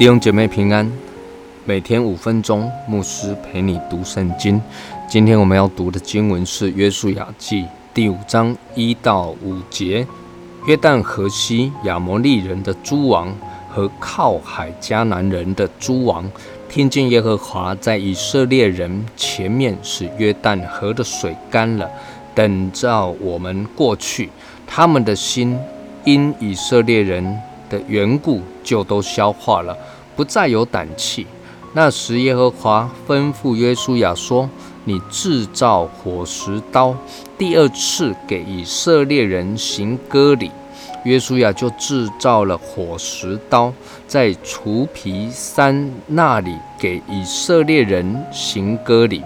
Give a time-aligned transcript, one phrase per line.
[0.00, 0.90] 弟兄姐妹平安，
[1.66, 4.58] 每天五分钟，牧师陪你读圣经。
[5.06, 10.06] 今天我们要读的经文是《约书亚记》第五章一到五节。
[10.66, 13.30] 约旦河西亚摩利人的诸王
[13.68, 16.24] 和靠海迦南人的诸王，
[16.66, 21.86] 听见耶和华在以色列人前面使约旦河的水干了，
[22.34, 24.30] 等着我们过去，
[24.66, 25.58] 他们的心
[26.04, 27.38] 因以色列人。
[27.70, 29.74] 的缘故就都消化了，
[30.14, 31.26] 不再有胆气。
[31.72, 34.50] 那时耶和华吩咐约书亚说
[34.84, 36.94] ：“你制造火石刀，
[37.38, 40.50] 第二次给以色列人行割礼。”
[41.04, 43.72] 约书亚就制造了火石刀，
[44.06, 49.22] 在除皮山那里给以色列人行割礼。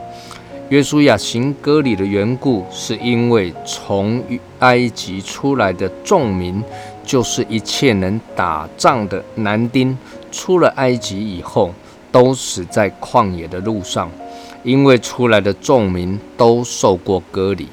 [0.70, 4.22] 约书亚行割礼的缘故，是因为从
[4.60, 6.62] 埃及出来的众民。
[7.06, 9.94] 就是一切能打仗的男丁，
[10.32, 11.70] 出了埃及以后，
[12.10, 14.10] 都死在旷野的路上，
[14.62, 17.68] 因为出来的众民都受过割礼，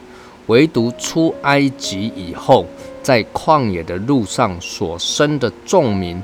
[0.48, 2.66] 唯独出埃及以后，
[3.02, 6.22] 在旷野的路上所生的众民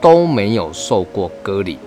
[0.00, 1.78] 都没有受过割礼。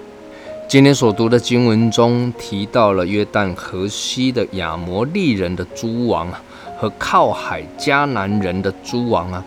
[0.69, 6.39] 今天所读的经文中提到了约旦河西的亚摩利人的诸王啊，
[6.77, 9.43] 和靠海迦南人的诸王啊。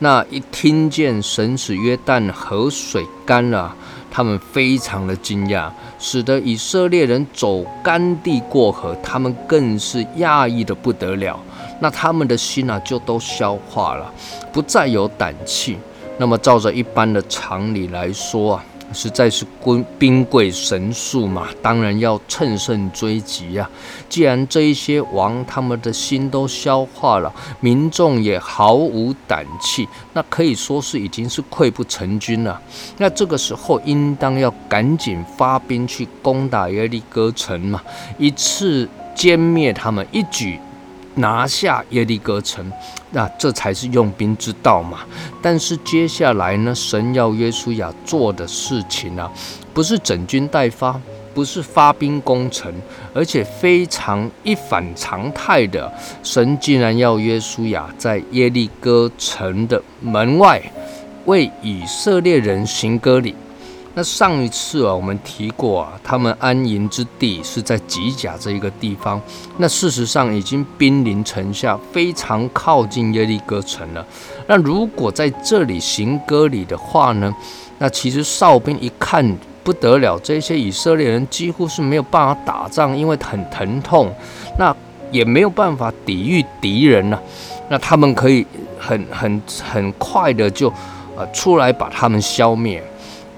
[0.00, 3.72] 那一听见神使约旦河水干了，
[4.10, 11.38] 他们非常的惊讶，使得以色列人走干地过河，他们更是讶异的不得了。
[11.78, 14.12] 那他们的心啊，就都消化了，
[14.52, 15.78] 不再有胆气。
[16.18, 18.64] 那么照着一般的常理来说啊。
[18.94, 23.68] 实在是兵兵贵神速嘛，当然要乘胜追击呀。
[24.08, 32.60] 既然这一些王他们的心都消化了，民众也毫无胆气，那可以说是已经是溃不成军了。
[32.98, 37.82] 那这个时候应当要赶紧发兵去攻打耶利哥城嘛，
[38.16, 40.58] 一次歼灭他们，一举。
[41.16, 42.70] 拿下耶利哥城，
[43.10, 45.00] 那这才是用兵之道嘛。
[45.40, 49.30] 但是接下来呢，神要约书亚做的事情呢，
[49.72, 51.00] 不是整军待发，
[51.32, 52.72] 不是发兵攻城，
[53.12, 55.92] 而且非常一反常态的，
[56.22, 60.60] 神竟然要约书亚在耶利哥城的门外
[61.26, 63.34] 为以色列人行割礼。
[63.94, 69.20] 那上一次啊，我们提过啊，他们安营之地是在吉甲这一个地方。
[69.58, 74.04] 那事实上已经兵临城下，非常靠近耶利哥城了。
[74.46, 77.34] 那如果在这里行割礼的话呢？
[77.78, 84.14] 那其实哨兵一看不得了，这些以色列人几乎是没有办法打仗，因为很疼痛，
[84.56, 84.74] 那
[85.10, 87.20] 也没有办法抵御敌人了。
[87.68, 88.46] 那他们可以
[88.78, 90.72] 很很很快的就
[91.16, 92.82] 呃出来把他们消灭。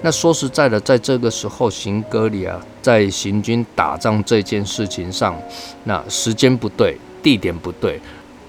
[0.01, 5.35] 那说实在的，在这个时候行割礼啊，在行军打仗这件事情上，
[5.85, 7.99] 那时间不对，地点不对。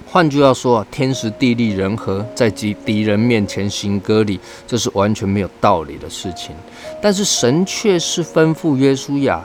[0.07, 6.55] 换句话说啊，天时地利人和，在敌敌人面前行割礼，这是完全没有道理的事情。
[7.01, 9.43] 但是神却是吩咐约书亚，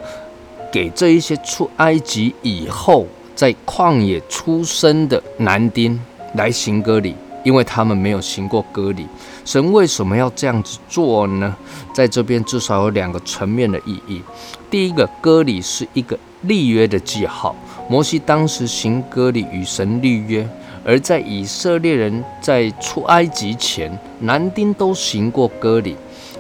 [0.72, 6.00] 给这一些出埃及以后在旷野出生的男丁
[6.35, 7.16] 来行割礼。
[7.44, 9.06] 因为他们没有行过割礼，
[9.46, 11.56] 神为什么要这样子做呢？
[11.94, 14.22] 在这边至少有两个层面的意义。
[14.70, 17.56] 第一个，割礼是一个立约的记号。
[17.90, 20.48] 摩西当时行割礼与神立约，
[20.86, 25.96] 而在以色列人在出埃及前，男丁都行过割礼。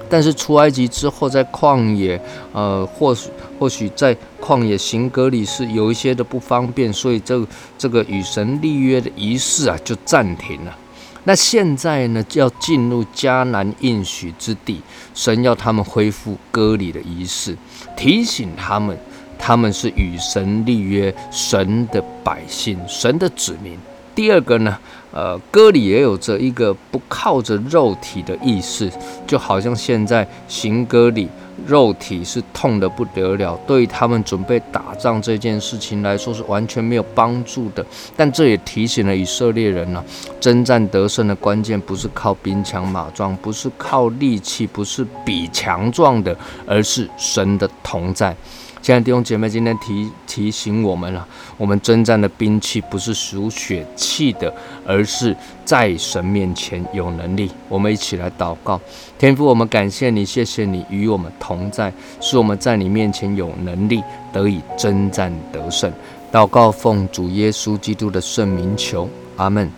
[0.09, 2.19] 但是出埃及之后，在旷野，
[2.53, 7.45] 呃，或许或许在旷野行割礼是有一些的不方便，所以这
[7.77, 10.77] 这个与神立约的仪式啊，就暂停了。
[11.25, 14.81] 那现在呢，要进入迦南应许之地，
[15.13, 17.57] 神要他们恢复割礼的仪式，
[17.95, 18.97] 提醒他们，
[19.39, 23.77] 他们是与神立约，神的百姓，神的子民。
[24.15, 24.77] 第二个呢，
[25.11, 28.89] 呃，歌里也有着一个不靠着肉体的意思，
[29.25, 31.29] 就好像现在行歌里。
[31.67, 37.85] 肉体是痛得不得了，对于他们准备打仗这件事情来说是完全没有帮助的。
[38.17, 40.03] 但这也提醒了以色列人呢，
[40.41, 48.35] 征战得胜的关键不是靠兵强马壮，不是靠力气，不是比强壮的，而是神的同在。
[48.83, 51.25] 亲爱的弟兄姐妹，今天提提醒我们了，
[51.55, 54.53] 我们征战的兵器不是属血气的，
[54.85, 55.33] 而是
[55.63, 57.49] 在神面前有能力。
[57.69, 58.77] 我们一起来祷告，
[59.17, 64.03] 天父，我们感谢你，谢谢你与我们同在，是我们在你面前有能力
[64.33, 65.89] 得以征战得胜。
[66.29, 69.07] 祷告奉主耶稣基督的圣名求，
[69.37, 69.71] 阿门。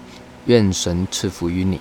[0.47, 1.79] 愿神赐福于你。